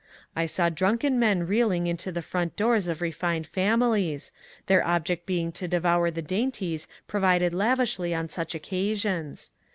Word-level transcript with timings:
I 0.35 0.47
saw 0.47 0.69
drunken 0.69 1.19
men 1.19 1.45
reeling 1.45 1.85
into 1.85 2.11
the 2.11 2.23
front 2.23 2.55
doors 2.55 2.87
of 2.87 3.01
refined 3.03 3.45
families, 3.45 4.31
their 4.65 4.83
object 4.83 5.27
being 5.27 5.51
to 5.51 5.67
devour 5.67 6.09
the 6.09 6.23
dainties 6.23 6.87
provided 7.07 7.53
lavishly 7.53 8.11
on 8.11 8.27
such 8.27 8.55
occasions. 8.55 9.51